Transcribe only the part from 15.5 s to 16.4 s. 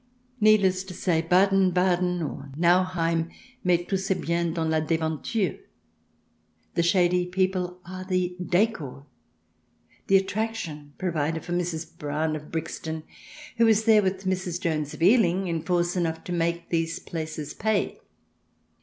force enough to